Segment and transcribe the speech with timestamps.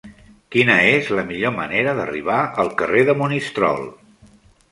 [0.53, 3.87] Quina és la millor manera d'arribar al carrer de Monistrol?